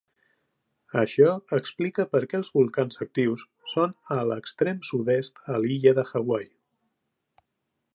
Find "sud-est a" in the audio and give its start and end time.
4.93-5.65